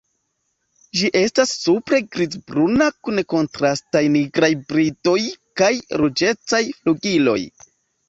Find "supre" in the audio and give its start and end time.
1.65-1.99